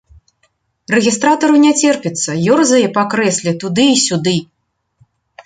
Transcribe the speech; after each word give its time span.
Рэгістратару 0.93 1.57
не 1.65 1.73
цярпіцца, 1.81 2.31
ёрзае 2.55 2.81
па 2.97 3.03
крэсле 3.13 3.51
туды 3.67 3.85
і 3.93 3.97
сюды. 4.07 4.37